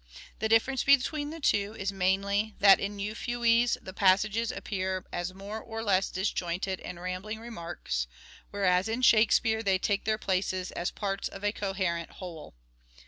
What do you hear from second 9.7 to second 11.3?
take their places as parts